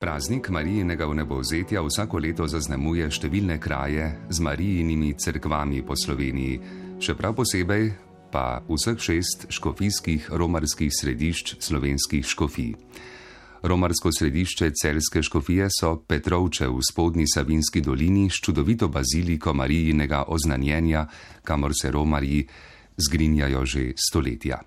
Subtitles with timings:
[0.00, 6.54] Praznik Marijinega vnebovzetja vsako leto zaznamuje številne kraje z Marijinimi crkvami po Sloveniji,
[7.04, 7.90] še prav posebej
[8.32, 12.72] pa vseh šest škofijskih romarskih središč slovenskih škofij.
[13.60, 21.10] Romarsko središče celske škofije so Petrovče v spodnji Savinski dolini s čudovito baziliko Marijinega oznanjenja,
[21.44, 22.46] kamor se romarji
[22.96, 24.64] zgrinjajo že stoletja.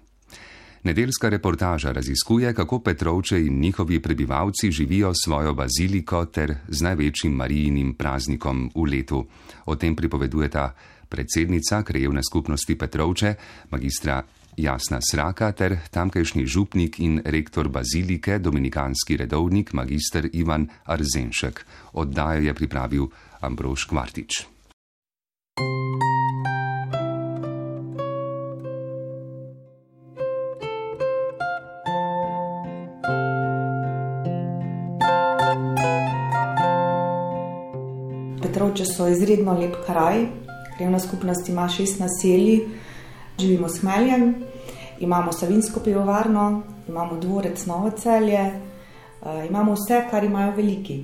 [0.83, 7.93] Nedeljska reportaža raziskuje, kako Petrovče in njihovi prebivalci živijo svojo baziliko ter z največjim marijinim
[7.93, 9.25] praznikom v letu.
[9.65, 10.75] O tem pripovedujeta
[11.09, 13.35] predsednica krajevne skupnosti Petrovče,
[13.71, 14.23] magistra
[14.57, 21.65] Jasna Sraka ter tamkajšnji župnik in rektor bazilike, dominikanski redovnik, magistr Ivan Arzenšek.
[21.93, 23.07] Oddajo je pripravil
[23.39, 24.52] Ambrož Kvartič.
[38.73, 40.23] Petrovče so izredno lep kraj.
[40.75, 42.59] Krajevna skupnost ima šest naselij,
[43.39, 44.35] živimo s Meljem,
[44.99, 51.03] imamo Savinsko pivovarno, imamo dvorec Novo celje, eh, imamo vse, kar imajo veliki.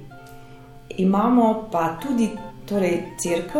[0.98, 2.30] Imamo pa tudi
[2.66, 3.60] torej, crkv,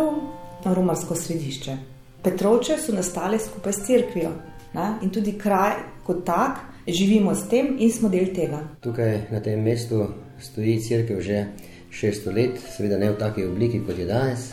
[0.64, 1.76] romarsko središče.
[2.22, 4.30] Petrovče so nastale skupaj s crkvijo
[4.74, 4.92] ne?
[5.02, 5.72] in tudi kraj
[6.06, 8.58] kot tak, živimo s tem in smo del tega.
[8.80, 10.06] Tukaj na tem mestu
[10.40, 11.46] stoji crkva že
[11.90, 14.50] 600 let, seveda ne v taki obliki kot je danes.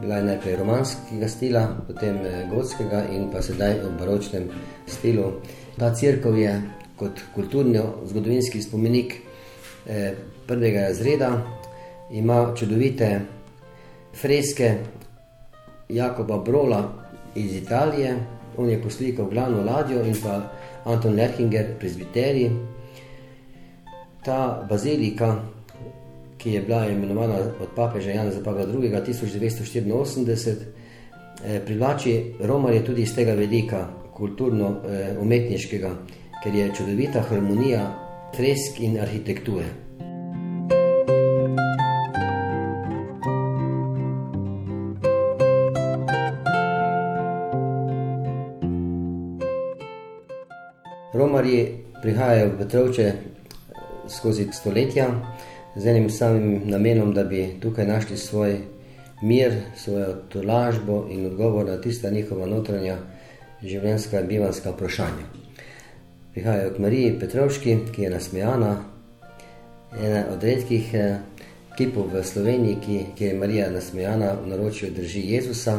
[0.00, 4.48] Bila je najprej romanskega stila, potem eh, gotskega in pa sedaj v baročnem
[4.86, 5.32] stilu.
[5.78, 6.54] Ta crkva je
[6.96, 9.14] kot kulturno-zgodovinski spomenik
[9.86, 10.14] eh,
[10.46, 11.30] prvega razreda,
[12.12, 13.20] ima čudovite
[14.14, 14.74] freske
[15.88, 16.82] Jakoba Brola
[17.34, 18.16] iz Italije,
[18.56, 20.40] on je poslikal glavno ladjo in pa
[20.84, 22.50] Anton Lerchinger, prezbiteri.
[24.24, 25.36] Ta bazilika
[26.42, 28.90] ki je bila imenovana od papeža Jana Zapavla II.
[29.06, 30.56] 1984,
[31.44, 37.98] eh, privlači romarje tudi iz tega velika kulturno-umetniškega, eh, ker je čudovita harmonija
[38.36, 39.66] fresk in arhitekture.
[51.14, 51.68] Romarji
[52.02, 53.12] prihajajo v Petrovče
[54.08, 55.06] skozi stoletja,
[55.76, 58.58] z enim samim namenom, da bi tukaj našli svoj
[59.22, 62.96] mir, svojo tolažbo in odgovor na tista njihova notranja
[63.62, 65.26] življenjska in bivanska vprašanja.
[66.32, 68.72] Prihajajo k Mariji Petrovški, ki je nasmejana,
[70.00, 71.18] ena od redkih eh,
[71.76, 75.78] kipov v Sloveniji, ki, ki je Marija nasmejana, v naročju drži Jezusa,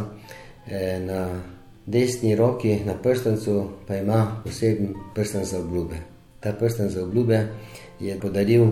[0.68, 1.28] eh, na
[1.86, 5.96] desni roki, na prstencu pa ima poseben prsten za obljube.
[6.40, 7.48] Ta prsten za obljube
[8.00, 8.68] je podaril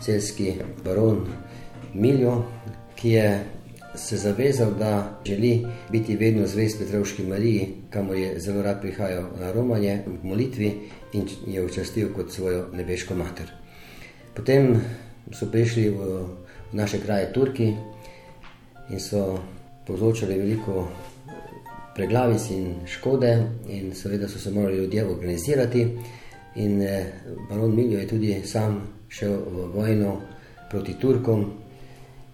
[0.00, 1.26] celski baron
[1.94, 2.42] Miljo,
[2.94, 3.44] ki je
[3.94, 9.52] se zavezal, da želi biti vedno zvest Petrovški Mariji, kamor je zelo rad prihajal na
[9.52, 10.72] romanje v molitvi
[11.12, 13.50] in je učastil kot svojo nebeško mater.
[14.34, 14.80] Potem
[15.32, 16.26] so prišli v
[16.72, 17.74] naše kraje Turki
[18.90, 19.38] in so
[19.86, 20.88] povzročali veliko
[21.94, 25.88] preglavic in škode in seveda so se morali ljudje organizirati
[26.54, 27.06] in eh,
[27.50, 30.20] baron Miljo je tudi sam šel v vojno
[30.70, 31.50] proti Turkom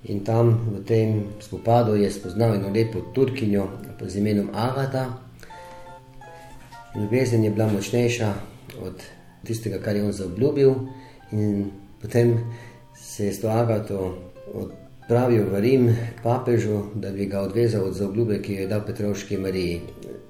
[0.04, 3.68] in tam v tem spopadu je spoznal eno lepo Turkinjo
[4.00, 5.18] z imenom Agata.
[6.94, 8.32] Ljubezen je bila močnejša
[8.82, 9.02] od
[9.44, 10.74] tistega, kar je on zaobljubil,
[11.32, 11.70] in
[12.00, 12.38] potem
[12.94, 14.18] se je s to Agato
[14.54, 18.80] odpravil v Rim k papežu, da bi ga odvezal od zaobljube, ki jo je dal
[18.86, 19.80] Petrovški Mariji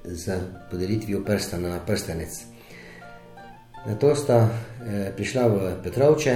[0.03, 0.39] za
[0.71, 2.56] podelitvijo prstana na prstenec.
[3.87, 4.49] Na to sta
[4.83, 6.33] eh, prišla v Petrovče,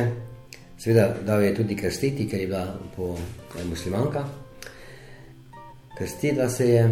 [0.80, 4.24] seveda dal je tudi krstiti, ker je bila po eh, muslimanka.
[5.98, 6.84] Krstila se je,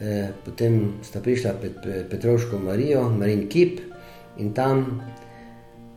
[0.00, 3.78] eh, potem sta prišla pred Petrovško Marijo, Marin Kip
[4.42, 5.02] in tam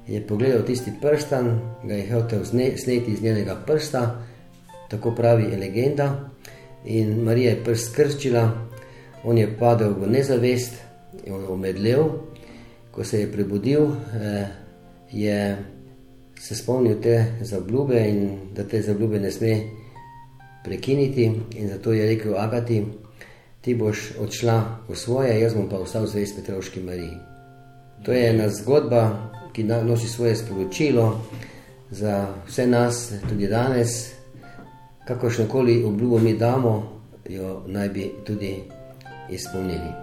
[0.08, 4.22] je pogledal tisti prstan, ga je hotel sneti iz njenega prsta,
[4.90, 6.30] tako pravi legenda.
[6.86, 8.52] In Marija je prst krčila,
[9.24, 10.78] on je padel v nezavest,
[11.26, 12.31] je omedlel
[12.92, 13.88] ko se je prebudil,
[14.22, 14.48] eh,
[15.12, 15.58] je
[16.40, 19.60] se spomnil te zabljube in da te zabljube ne sme
[20.64, 21.32] prekiniti.
[21.56, 22.86] In zato je rekel: Agati,
[23.62, 27.18] ti boš odšla v svoje, jaz bom pa ostal zvest Petrovški Mariji.
[28.06, 31.22] To je ena zgodba, ki nosi svoje sporočilo
[31.90, 34.14] za vse nas, tudi danes.
[35.08, 38.64] Kakršno koli obljubo mi damo, jo naj bi tudi
[39.30, 40.01] izpolnili.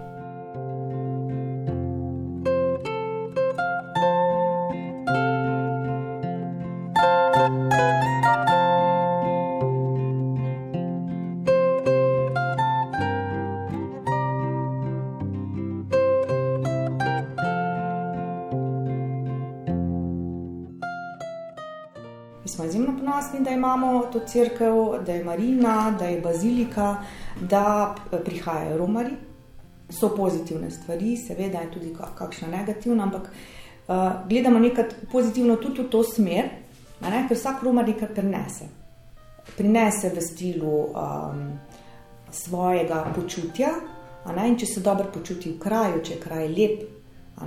[23.75, 26.95] Imamo to crkvo, da je Marina, da je bazilika,
[27.41, 27.95] da
[28.25, 29.11] prihajajo romari.
[29.89, 33.21] So pozitivne stvari, seveda je tudi kakšna negativna, ampak
[33.87, 33.95] uh,
[34.29, 36.49] gledamo nekaj pozitivno tudi v to smer,
[37.01, 38.69] ne, ker vsak romar nekaj prinese.
[39.57, 41.41] Prinese v stilu um,
[42.31, 43.71] svojega počutja,
[44.35, 46.85] ne, če se dobro počuti v kraju, če je kraj lep,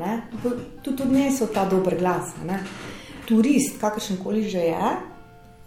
[0.03, 0.19] ne,
[0.83, 2.35] tudi odnesel ta dober glas.
[3.29, 4.93] Turist, kakršen koli že je,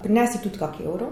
[0.06, 1.10] prinese tudi kakšen evro.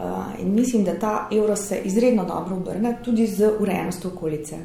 [0.00, 4.56] Uh, in mislim, da ta evro se izredno dobro obrne tudi z urejenostjo okolice.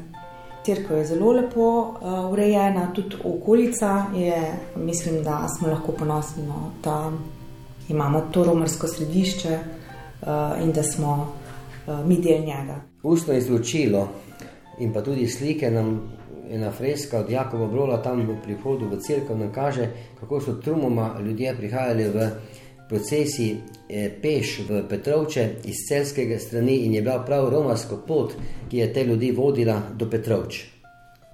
[0.64, 6.70] Cerkev je zelo lepo uh, urejena, tudi okolica je, mislim, da smo lahko ponosni, no,
[6.84, 7.12] da
[7.88, 10.28] imamo to romarsko središče uh,
[10.62, 11.12] in da smo
[11.86, 12.80] uh, mi del njega.
[13.02, 14.08] Ustno izločilo
[14.78, 16.00] in pa tudi slike nam
[16.50, 19.88] ena freska od Jakova Brola tam v prihodu v crkvo nam kaže,
[20.20, 22.30] kako so trumoma ljudje prihajali v
[22.88, 23.56] procesi
[23.88, 28.34] eh, peš v Petrovče iz celskega strani in je bila prav romarska pot,
[28.70, 30.64] ki je te ljudi vodila do Petrovč.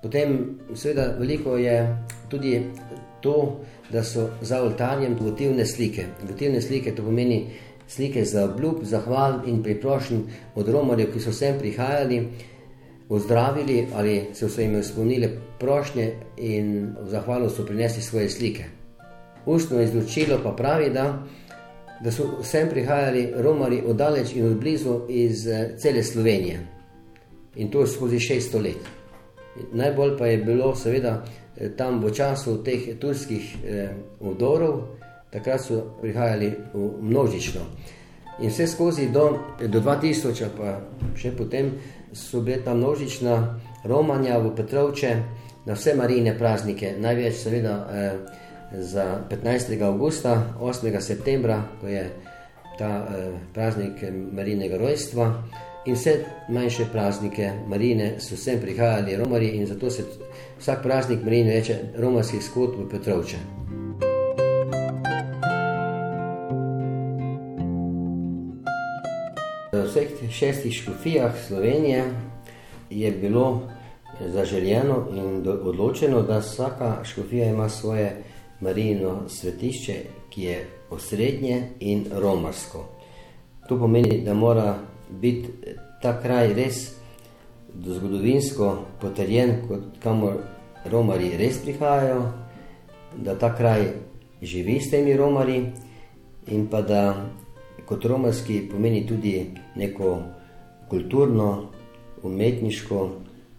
[0.03, 1.77] Potem, seveda, veliko je
[2.29, 2.63] tudi
[3.21, 3.61] to,
[3.93, 6.05] da so za oltarjem votivne slike.
[6.29, 7.45] Votivne slike to pomeni
[7.89, 10.23] slike za obljub, zahval in priprošen
[10.55, 12.29] od romarjev, ki so sem prihajali
[13.09, 15.29] ozdravili ali so se jim izpolnile
[15.59, 18.65] prošnje in v zahvalo so prinesli svoje slike.
[19.47, 21.23] Ustno izločilo pa pravi, da,
[22.05, 26.61] da so sem prihajali romari oddaleč in odblizu iz eh, cele Slovenije
[27.57, 28.83] in to skozi 600 let.
[29.73, 31.25] Najbolj pa je bilo seveda
[31.57, 33.89] eh, tam v času teh turskih eh,
[34.21, 34.83] vdorov,
[35.31, 36.53] takrat so prihajali
[37.01, 37.61] množično.
[38.41, 39.39] In vse skozi do,
[39.69, 40.81] do 2000, pa
[41.17, 41.73] še potem
[42.13, 45.17] so bile ta množična romanja v Petrovče
[45.67, 48.42] na vse marijine praznike, največ seveda eh,
[48.79, 49.83] za 15.
[49.83, 51.01] augusta, 8.
[51.01, 52.11] septembra, ko je
[52.79, 54.03] ta eh, praznik
[54.33, 55.43] marijnega rojstva
[55.87, 60.03] in vse manjše praznike marijine so sem prihajali romari in zato se
[60.59, 63.37] vsak praznik marijine reče romarski skot v Petrovče.
[69.73, 72.05] V vseh šestih škofijah Slovenije
[72.91, 73.63] je bilo
[74.21, 78.23] zaželjeno in odločeno, da vsaka škofija ima svoje
[78.63, 79.95] marijino svetišče,
[80.31, 82.85] ki je osrednje in romarsko.
[83.69, 84.79] To pomeni, da mora
[85.11, 85.49] biti
[86.03, 86.95] ta kraj res
[87.85, 90.41] zgodovinsko potrjen, kot kamor
[90.91, 92.23] romari res prihajajo,
[93.17, 93.87] da ta kraj
[94.43, 95.63] živi s temi romari
[96.47, 97.03] in pa da
[97.87, 100.19] kot romarski pomeni tudi neko
[100.89, 101.69] kulturno,
[102.23, 103.11] umetniško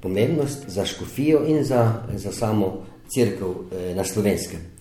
[0.01, 2.83] pomembnost za škofijo in za, za samo
[3.15, 4.72] crkvo eh, na slovenskem.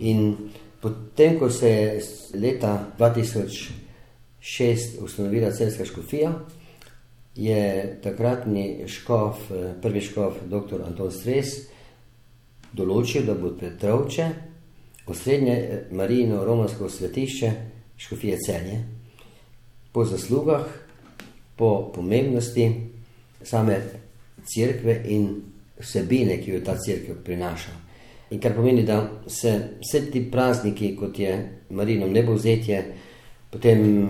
[0.00, 0.36] In
[0.80, 2.02] potem, ko se je
[2.34, 6.32] leta 2006 ustanovila celska škofija,
[7.36, 10.82] je takratni škof, eh, prvi škof, dr.
[10.86, 11.46] Anton Stres,
[12.72, 14.28] določil, da bo Petrovče,
[15.06, 17.52] osrednje eh, marijino romansko svetišče,
[17.96, 18.84] škofije celje,
[19.92, 20.66] po zaslugah,
[21.56, 22.72] po pomembnosti
[23.42, 23.80] same
[24.44, 25.28] crkve in
[25.80, 27.85] vsebine, ki jo ta crkva prinaša.
[28.30, 32.82] In kar pomeni, da se vse ti prazniki, kot je Marino nebovzetje,
[33.50, 34.08] potem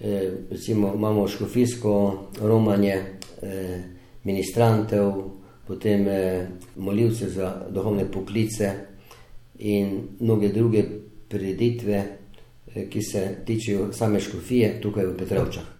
[0.00, 1.94] eh, recimo, imamo škofijsko
[2.40, 2.94] romanje
[3.42, 3.82] eh,
[4.24, 5.12] ministrantev,
[5.66, 6.46] potem eh,
[6.76, 8.72] molilce za duhovne poklice
[9.58, 10.84] in mnoge druge
[11.28, 12.04] preditve,
[12.74, 15.77] Eh, ki se tičejo same škofije tukaj v Petrovčah.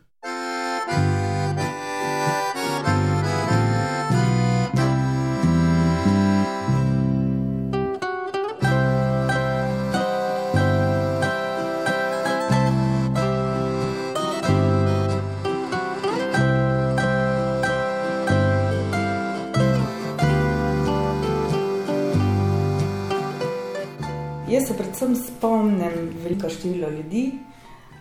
[24.98, 27.32] Predvsem spomnim veliko število ljudi.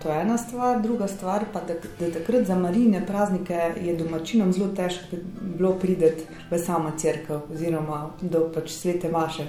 [0.04, 4.54] To je ena stvar, druga stvar pa, da, da takrat za marine praznike je domačinom
[4.54, 9.48] zelo težko bilo prideti v samo crkvo oziroma do pač svete maše.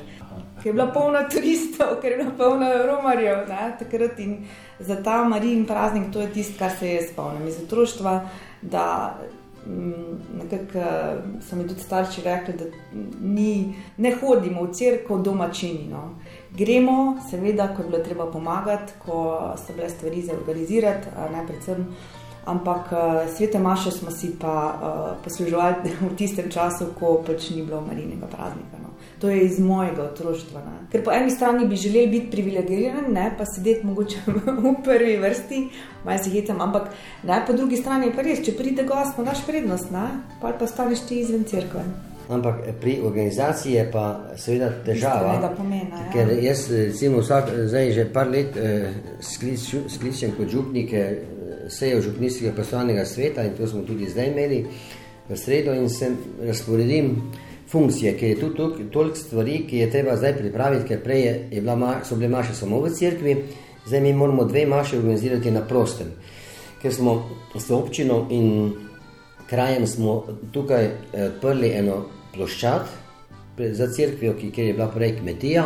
[0.63, 3.45] Ker je bila polna turistov, ker je bila polna romarjev.
[3.49, 4.39] Ne, takrat in
[4.79, 8.21] za ta marin praznik to je tisto, kar se je spomnim iz otroštva,
[8.63, 9.19] da
[10.39, 10.79] nekako
[11.49, 12.65] so mi tudi starši rekli, da
[13.21, 15.89] ni, ne hodimo v crkvo domačini.
[15.91, 16.15] No
[16.57, 21.87] gremo, seveda, ko je bilo treba pomagati, ko so bile stvari za organizirati, ne predvsem.
[22.45, 22.93] Ampak
[23.37, 25.75] svete maše smo si pa uh, posluževali
[26.13, 28.78] v tistem času, ko pač ni bilo marinega praznika.
[29.21, 30.61] To je iz mojega otroštva.
[30.61, 30.77] Ne.
[30.93, 35.63] Ker po eni strani bi želeli biti privilegirani, ne pa sedeti mogoče v prvi vrsti,
[36.05, 39.25] malo si hitam, ampak ne, po drugi strani je pa res, če pride gost, mu
[39.27, 40.07] daš prednost, ne,
[40.43, 41.83] pa pa staneš ti izven crkve.
[42.29, 44.05] Ampak pri organizaciji je pa
[44.37, 45.51] seveda težava.
[45.57, 46.13] Pomena, ja.
[46.13, 48.93] Ker jaz, recimo, vsak, zdaj že par let eh,
[49.89, 51.25] skličem kot župnik eh,
[51.69, 54.67] sejo župnijskega poslovnega sveta in to smo tudi zdaj imeli
[55.29, 56.11] v sredo in se
[56.41, 57.17] razporedim
[57.71, 58.51] funkcije, ker je tu
[58.91, 62.29] toliko stvari, ki je treba zdaj pripraviti, ker prej je, je bila ma, so bile
[62.29, 63.37] maše samo v cerkvi,
[63.87, 66.13] zdaj mi moramo dve maše organizirati na prostem.
[66.83, 68.73] Ker smo s občino in
[69.49, 72.83] krajem smo tukaj eh, odprli eno ploščad
[73.59, 75.65] za cerkvijo, kjer je bila prej kmetija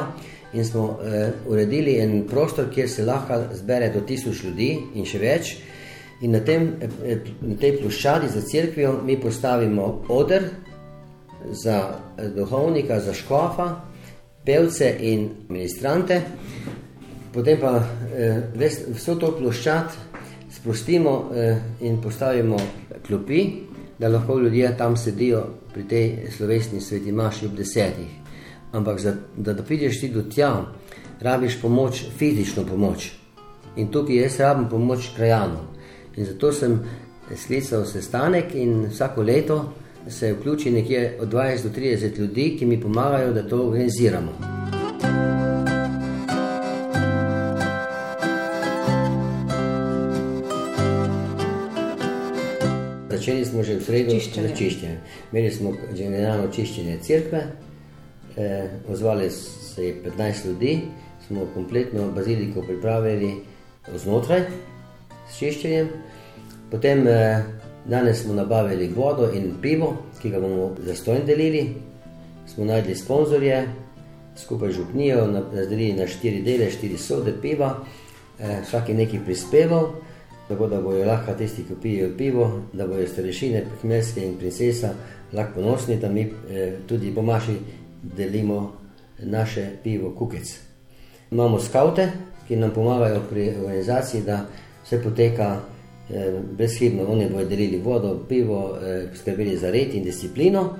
[0.52, 5.18] in smo eh, uredili en prostor, kjer se lahko zbere do tisoč ljudi in še
[5.18, 5.56] več.
[6.22, 10.48] In na, tem, eh, na tej ploščadi za cerkvijo mi postavimo oder
[11.50, 13.76] za eh, duhovnika, za škofa,
[14.44, 16.20] pevce in ministrante,
[17.32, 17.76] potem pa
[18.14, 19.98] eh, vso to ploščad
[20.52, 21.32] sprostimo
[21.80, 22.56] in postavimo
[23.06, 23.40] klopi,
[23.98, 28.10] da lahko ljudje tam sedijo pri tej slovesni sveti maši ob desetih.
[28.72, 30.66] Ampak za, da, da prideš ti do tja,
[31.20, 33.12] rabiš pomoč, fizično pomoč.
[33.76, 35.64] In tukaj jaz rabim pomoč krajanov.
[36.16, 36.80] In zato sem
[37.36, 39.58] sklical sestanek in vsako leto
[40.08, 44.32] se vključi nekje od 20 do 30 ljudi, ki mi pomagajo, da to organiziramo.
[53.10, 54.98] Začeli smo že v sredo s čiščenjem.
[55.32, 57.42] Imeli smo generalno čiščenje crkve,
[58.36, 60.80] eh, ozvali se je 15 ljudi,
[61.26, 63.34] smo kompletno baziliko pripravili
[63.94, 64.42] znotraj
[65.30, 65.88] s čiščenjem.
[66.70, 71.74] Potem eh, danes smo nabavili vodo in pivo, ki ga bomo za stojn delili.
[72.46, 73.68] Smo najdli sponzorje,
[74.36, 77.76] skupaj župnijo, razdelili na štiri dele, štiri sode piva,
[78.40, 79.88] eh, vsak je nekaj prispeval,
[80.48, 84.94] tako da bojo lahko tisti, ki pijejo pivo, da bojo starešine, kmelske in princesa
[85.32, 86.20] lahko ponosni, da mi
[86.50, 87.56] eh, tudi po maši
[88.02, 88.72] delimo
[89.18, 90.58] naše pivo kukec.
[91.30, 92.10] Imamo skaute,
[92.48, 94.46] ki nam pomagajo pri organizaciji, da
[94.84, 95.60] vse poteka
[96.56, 97.06] brezhibno.
[97.08, 100.76] Oni bodo delili vodo, pivo, eh, skrbeli za red in disciplino.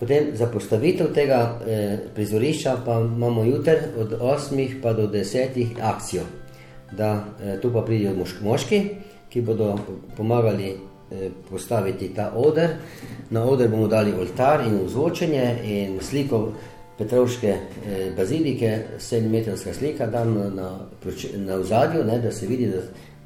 [0.00, 6.22] Potem za postavitev tega eh, prizorišča pa imamo jutr od 8 pa do 10 akcijo.
[6.92, 8.82] Da eh, tu pa pridijo moški,
[9.28, 9.78] ki bodo
[10.16, 12.70] pomagali eh, postaviti ta oder.
[13.30, 16.52] Na oder bomo dali oltar in vzvočenje in sliko
[16.98, 20.78] Petrovške eh, bazilike, 7-metrska slika tam na, na,
[21.36, 22.80] na vzadju, ne, da se vidi, da,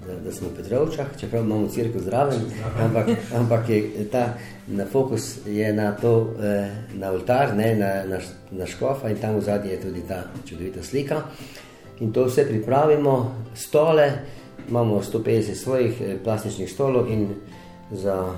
[0.06, 2.40] da, da smo v Petrovčah, čeprav imamo crkvo zraven,
[2.78, 4.34] ampak, ampak je ta
[4.66, 8.18] na fokus je na to, eh, na oltar, ne, na, na,
[8.50, 11.22] na škofa in tam vzadje je tudi ta čudovita slika.
[12.00, 14.12] In to vse pripravimo, stole,
[14.68, 17.28] imamo 150 svojih eh, plastičnih stolov in
[17.90, 18.34] za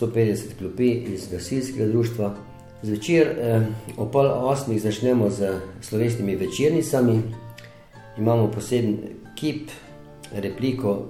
[0.00, 2.34] 150 klopi iz gasilskega društva,
[2.82, 3.62] Zvečer eh,
[3.96, 7.22] ob pol osmih začnemo z slovesnimi večernicami,
[8.18, 8.98] imamo poseben
[9.34, 9.70] kip,
[10.34, 11.06] repliko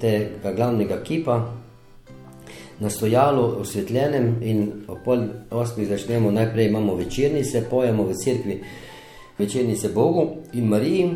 [0.00, 1.54] tega glavnega kipa
[2.80, 8.62] na stojalu osvetljenem in ob pol osmih začnemo najprej imamo večernice, pojemo v cerkvi
[9.38, 11.14] večernice Bogu in Mariji,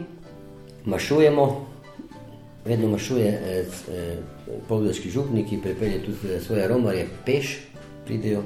[0.84, 1.66] mašujemo,
[2.64, 4.16] vedno mašuje eh, eh,
[4.68, 7.58] povdeški župniki, pripelje tudi svoje romarje, peš
[8.06, 8.42] pridejo,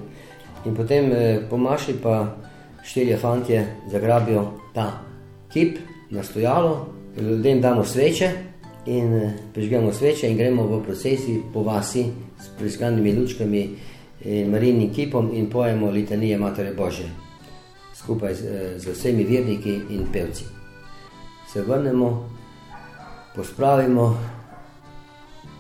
[0.67, 2.35] In potem eh, po maši pa
[2.83, 4.99] štirje fantje zagrabijo ta
[5.53, 5.79] kip
[6.11, 6.87] na stojalo,
[7.17, 8.31] ljudem damo sveče
[8.87, 12.07] in eh, prižgemo sveče in gremo v procesi po vasi
[12.41, 13.77] s prizganimi lučkami
[14.25, 17.27] in marinnim kipom in pojemo litanije Matere Bože
[17.95, 20.45] skupaj z, eh, z vsemi verniki in pevci.
[21.53, 22.29] Se vrnemo,
[23.35, 24.17] pospravimo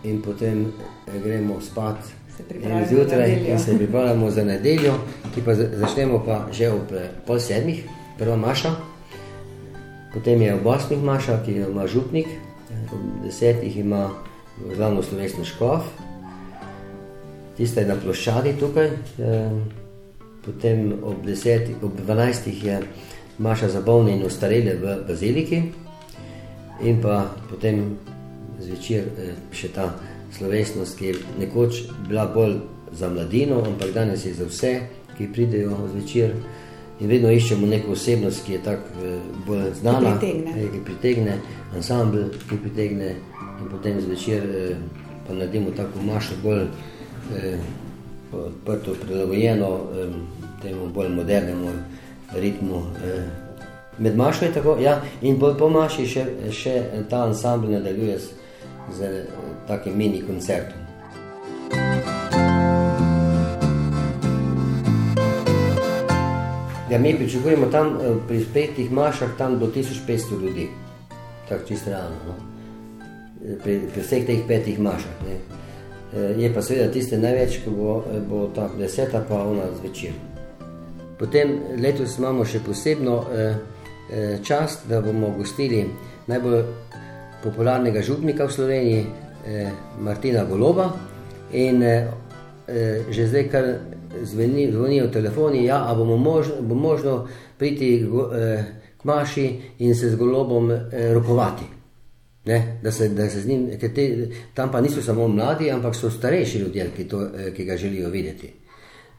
[0.04, 0.72] in potem
[1.06, 1.96] eh, gremo spat
[2.88, 4.92] zjutraj in se pripravljamo za nedeljo,
[5.34, 6.92] ki pa začnemo pa že ob
[7.26, 7.84] pol sedmih,
[8.18, 8.76] prva maša,
[10.12, 12.26] potem je ob osmih maša, ki jo ima župnik,
[12.92, 14.10] ob desetih ima
[14.76, 15.82] glavno slovesno škof,
[17.56, 19.50] tista je na ploščadi tukaj, eh,
[20.44, 22.80] potem ob desetih, ob dvanajstih je
[23.38, 25.62] maša za bolne in ostarele v baziliki
[26.82, 27.96] in pa potem
[28.60, 29.94] zvečer eh, še ta
[30.36, 32.58] slovesnost, ki je nekoč bila bolj
[32.92, 34.80] za mladino, ampak danes je za vse,
[35.16, 36.34] ki pridejo zvečer.
[37.00, 40.52] In vedno iščemo neko osebnost, ki je tako eh, bolj znana, ki pritegne.
[40.56, 41.34] Eh, ki pritegne,
[41.76, 43.10] ansambl, ki pritegne,
[43.60, 44.78] in potem zvečer eh,
[45.26, 46.64] pa naredimo tako mašo bolj
[48.32, 49.68] odprto, prilagojeno
[50.62, 51.72] temu bolj modernemu
[52.34, 52.82] ritmu.
[53.98, 56.74] Med mašo je tako, ja, in po, po maši še, še
[57.10, 58.32] ta ansambl nadaljuje z,
[58.98, 59.12] z
[59.66, 60.85] takim mini koncertom.
[66.96, 67.98] Ja, mi pričakujemo tam
[68.28, 70.68] pri petih mašah tam do 1500 ljudi.
[71.48, 72.16] Tako čisto realno.
[72.26, 72.34] No?
[73.64, 75.12] Pri, pri vseh teh petih mašah.
[75.26, 75.36] Ne?
[76.42, 80.14] Je pa seveda tiste največ, ko bo, bo ta deseta pa ona zvečer.
[81.18, 85.84] Potem letos imamo še posebno eh, eh, čast, da bomo gostili
[86.26, 86.62] najbolj
[87.44, 89.68] popularnega župnika v Sloveniji, eh,
[90.00, 90.94] Martina Goloba.
[91.52, 92.08] In eh,
[92.68, 93.64] eh, že zdaj, kar
[94.22, 98.64] zveni, zvonijo telefoni, ja, bomo možno, bo možno priti eh,
[98.96, 101.64] k Maši in se z Golobom eh, rokovati.
[102.46, 106.10] Ne, da, se, da se z njim, te, tam pa niso samo mladi, ampak so
[106.10, 108.52] starejši ljudje, ki, to, eh, ki ga želijo videti.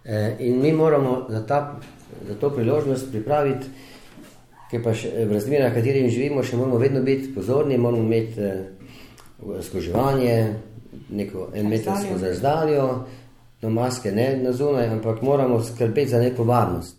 [0.06, 1.80] Eh, in mi moramo za, ta,
[2.28, 3.66] za to priložnost pripraviti,
[4.72, 8.42] ker pa še, v razmerah, v katerih živimo, še moramo vedno biti pozorni, moramo imeti
[8.42, 8.64] eh,
[9.62, 10.54] skoževanje,
[11.10, 12.88] neko enmetrsko razdaljo,
[13.62, 16.98] no maske ne na zunaj, ampak moramo skrbeti za neko varnost.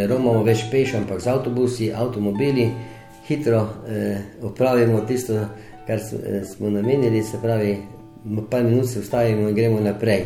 [0.00, 2.70] ne romamo več peš, ampak z avtobusi, avtomobili,
[3.28, 5.36] hitro eh, opravimo tisto,
[5.86, 7.74] kar smo namenili, se pravi,
[8.50, 10.24] par minut se ustavimo in gremo naprej.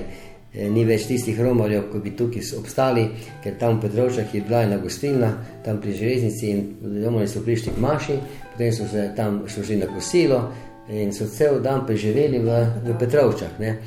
[0.54, 3.08] E, ni več tistih romarjev, ki bi tukaj obstali,
[3.42, 5.32] ker tam v Petrovčah je bila ena gostilna,
[5.64, 6.62] tam pri železnici in
[7.02, 8.18] romani so prišli k Maši,
[8.52, 10.40] potem so se tam šli na kosilo
[10.88, 13.58] in so cel dan preživeli v, v Petrovčah.
[13.58, 13.78] Ne.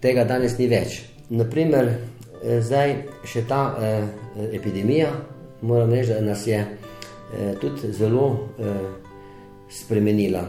[0.00, 1.02] Tega danes ni več.
[1.34, 1.92] Naprimer,
[2.44, 4.04] zdaj še ta eh,
[4.52, 5.08] epidemija,
[5.64, 8.26] moram reči, da nas je eh, tudi zelo
[8.58, 8.76] eh,
[9.72, 10.44] spremenila.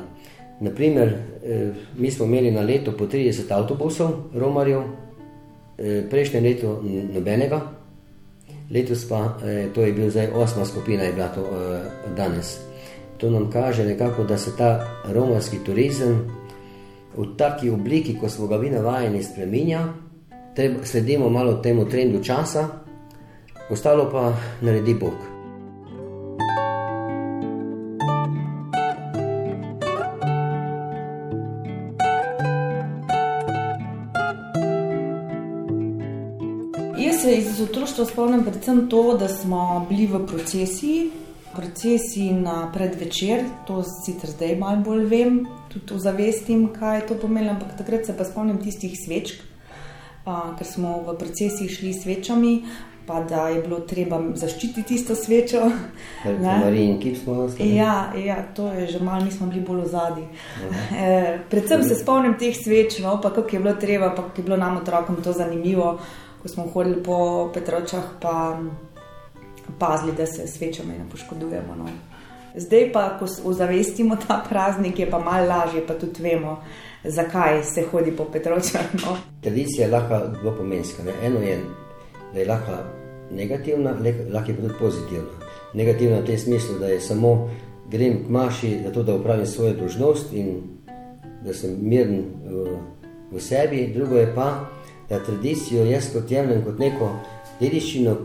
[0.60, 1.08] Naprimer,
[1.44, 5.05] eh, mi smo imeli na leto po 30 avtobusov, romarjev, eh,
[6.10, 6.82] prejšnje leto
[7.14, 7.62] nobenega,
[8.72, 11.82] letos pa eh, to je bil zdaj osma skupina, je bila to eh,
[12.16, 12.58] danes.
[13.18, 16.32] To nam kaže nekako, da se ta romarski turizem
[17.18, 19.88] v taki obliki, kot smo ga vi navajeni, spremenja.
[20.84, 22.68] Sledimo malo temu trendu časa,
[23.70, 25.35] ostalo pa naredi Bog.
[37.96, 41.12] Iz otroštva spomnim predvsem to, da smo bili v procesiji,
[41.56, 47.78] procesiji na predvečer, to sicer zdaj malo bolj vem, tudi zavestim, kaj to pomeni, ampak
[47.78, 49.40] takrat se pa spomnim tistih svečk,
[50.26, 52.52] ker smo v procesiji šli svečami,
[53.08, 55.64] pa da je bilo treba zaščititi tisto svečo.
[56.42, 57.78] Marijin kip smo nosili.
[57.78, 60.28] Ja, ja, to je že malo, mi smo bili bolj v zadnji.
[61.06, 64.44] E, predvsem se spomnim teh sveč, no, pa kako je bilo treba, pa kako je
[64.52, 66.00] bilo nam otrokom to zanimivo,
[66.46, 68.60] ko smo hodili po Petrovčah, pa
[69.80, 71.76] pazili, da se svečami ne poškodujemo.
[71.78, 71.90] No.
[72.56, 76.60] Zdaj pa, ko ozavestimo ta praznik, je pa malo lažje, pa tudi vemo,
[77.04, 78.94] zakaj se hodi po Petrovčah.
[78.94, 79.18] No.
[79.42, 81.04] Tradicija je lahko dvopomenska.
[81.24, 81.60] Eno je
[82.36, 82.72] da je lahko
[83.32, 83.96] negativna,
[84.34, 85.34] lahko je tudi pozitivna.
[85.74, 87.50] Negativna v tem smislu, da je samo
[87.90, 90.62] grem k maši, zato da upravim svojo dožnost in
[91.46, 92.78] da sem miren v,
[93.32, 93.88] v sebi.
[93.94, 94.70] Drugo je pa,
[95.10, 97.10] da tradicijo jaz kot jemljem kot neko
[97.60, 98.15] dediščino,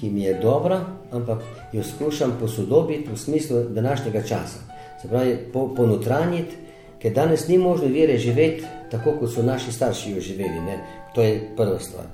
[0.00, 0.80] ki mi je dobra,
[1.12, 1.42] ampak
[1.72, 4.62] jo skušam posodobiti v smislu današnjega časa.
[5.02, 6.56] Se pravi, po, ponotranjiti,
[7.00, 10.60] ker danes ni možno vere živeti tako, kot so naši starši jo živeli.
[10.66, 10.78] Ne?
[11.14, 12.06] To je prva stvar.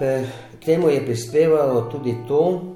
[0.00, 0.26] Eh,
[0.64, 2.74] temu je prispevalo tudi to,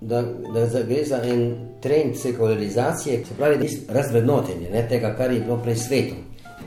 [0.00, 0.22] da,
[0.54, 5.76] da gre za en trend sekularizacije, se pravi, razvrednotenje ne, tega, kar je bilo prej
[5.76, 6.14] svetu.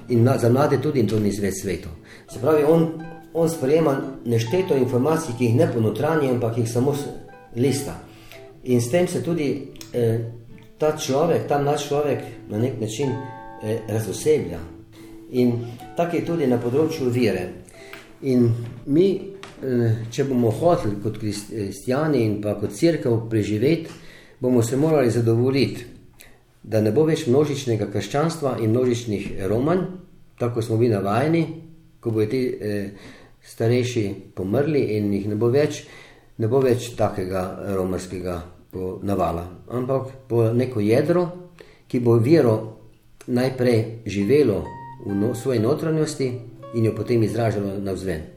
[0.10, 1.90] In za mlade tudi to ni svet svetu.
[2.34, 2.88] Se pravi, on,
[3.34, 6.96] on sprejema nešteto informacij, ki jih ne ponotranje, ampak jih samo
[7.56, 8.00] lista.
[8.64, 10.20] In s tem se tudi eh,
[10.78, 13.10] ta človek, ta naš človek na nek način
[13.64, 14.60] eh, razoseblja.
[15.32, 15.54] In
[15.98, 17.48] tako je tudi na področju vire.
[18.22, 18.50] In
[18.86, 23.94] mi Eh, če bomo hoteli kot kristijani in pa kot crkva preživeti,
[24.40, 25.86] bomo se morali zadovoljiti,
[26.66, 29.86] da ne bo več množičnega krščanstva in množičnih romanj,
[30.40, 31.46] tako smo bili navajeni,
[32.02, 32.90] ko bodo ti eh,
[33.46, 35.84] starejši pomrli in jih ne bo več,
[36.42, 37.46] ne bo več takega
[37.78, 38.42] romarskega
[39.08, 41.28] navala, ampak bo neko jedro,
[41.88, 42.56] ki bo vero
[43.28, 44.66] najprej živelo
[45.06, 46.28] v no, svoji notranjosti
[46.76, 48.35] in jo potem izražalo navzven.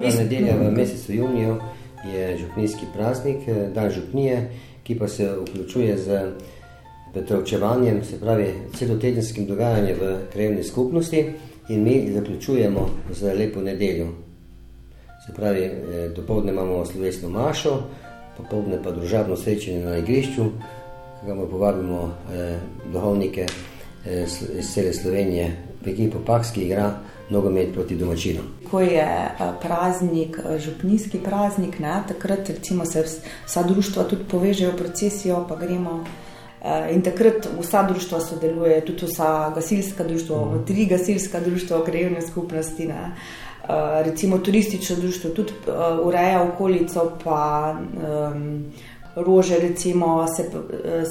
[0.00, 1.56] Nedelja v mesecu juniju
[2.12, 3.38] je župnijski praznik,
[3.74, 4.48] dan župnije,
[4.82, 6.32] ki pa se vključuje z
[7.14, 11.32] Petrovčevanjem, se pravi celotedenskim dogajanjem v krajevni skupnosti
[11.68, 14.06] in mi zaključujemo z lepo nedeljo.
[15.26, 17.82] Se pravi, eh, dopoledne imamo slovesno mašo,
[18.36, 20.44] popoldne pa družabno srečanje na igrišču,
[21.26, 22.58] kamor povabimo eh,
[22.92, 23.46] duhovnike
[24.06, 24.26] eh,
[24.58, 26.94] iz cele Slovenije, v ekipo Paks, ki igra
[27.30, 28.44] nogomet proti domačinom.
[28.70, 33.04] Ko je eh, praznik, eh, župnijski praznik, ne, takrat recimo se
[33.46, 36.04] vsa društva tudi povežejo v procesijo, pa gremo.
[36.62, 40.64] Eh, in takrat vsa društva sodelujejo, tudi vsa gasilska društva, mm.
[40.66, 42.86] tri gasilska društva v krajevni skupnosti.
[42.86, 43.14] Ne.
[44.04, 45.52] Recimo turistično društvo tudi
[46.02, 47.76] ureja okolico, pa
[48.32, 48.64] um,
[49.16, 50.44] rože recimo se,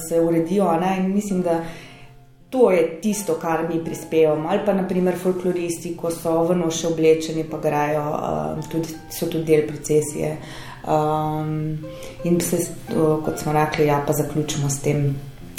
[0.10, 0.80] se uredijo.
[0.80, 0.98] Ne.
[1.00, 1.62] In mislim, da
[2.50, 4.50] to je tisto, kar mi prispevamo.
[4.50, 9.46] Ali pa naprimer folkloristi, ko so v noše oblečeni, pa grejo, um, tudi, so tudi
[9.46, 10.38] del procesije.
[10.88, 11.78] Um,
[12.24, 12.58] in se,
[13.26, 15.16] kot smo rekli, ja, pa zaključimo s tem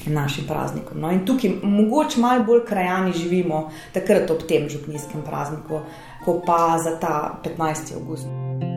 [0.06, 1.00] našim praznikom.
[1.00, 5.84] No, in tukaj mogoče malo bolj krajani živimo, takrat ob tem župnijskem prazniku,
[6.24, 7.94] ko pa za ta 15.
[7.94, 8.69] august.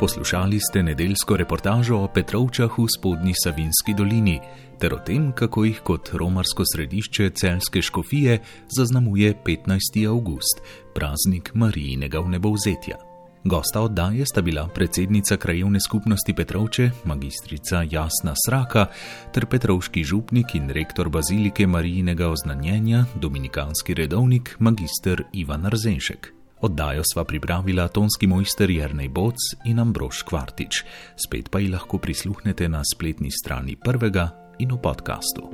[0.00, 4.40] Poslušali ste nedeljsko reportažo o Petrovčah v spodnji Savinski dolini
[4.80, 8.38] ter o tem, kako jih kot romarsko središče celske škofije
[8.76, 10.08] zaznamuje 15.
[10.08, 12.96] august, praznik Marijinega vnebovzetja.
[13.44, 18.86] Gosta oddaje sta bila predsednica krajevne skupnosti Petrovče, magistrica Jasna Sraka,
[19.34, 26.39] ter petrovški župnik in rektor bazilike Marijinega oznanjenja, dominikanski redovnik, magister Ivan Rzenšek.
[26.60, 30.84] Oddajo sva pripravila tonski mojster Jrnej Boc in Ambrož Kvartič,
[31.16, 34.28] spet pa ji lahko prisluhnete na spletni strani prvega
[34.60, 35.48] in v podkastu.